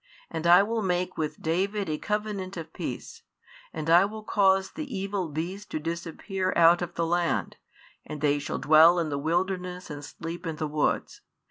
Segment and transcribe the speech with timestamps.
[0.31, 3.21] And I will make with David a covenant of peace,
[3.71, 7.57] and I will cause the evil beasts to disappear out of the land;
[8.03, 11.21] and they shall dwell in the wilderness and sleep in the woods.